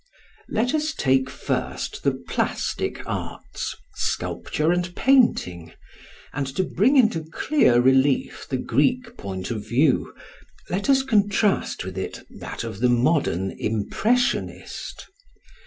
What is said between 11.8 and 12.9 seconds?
with it that of the